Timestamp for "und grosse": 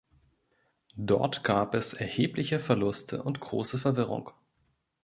3.21-3.77